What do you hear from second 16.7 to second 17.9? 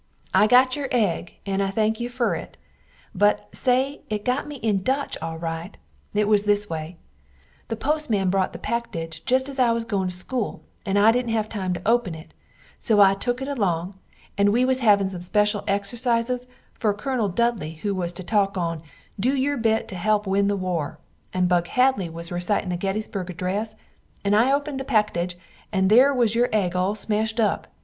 fer a kernel Dudley